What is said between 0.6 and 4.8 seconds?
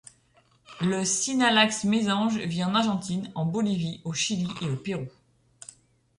Le Synallaxe mésange vit en Argentine, en Bolivie, au Chili et au